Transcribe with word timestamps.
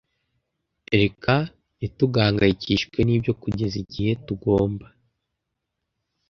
Reka 0.99 1.33
ntitugahangayikishwe 1.77 2.97
nibyo 3.03 3.31
kugeza 3.41 3.75
igihe 3.83 4.11
tugomba. 4.25 4.87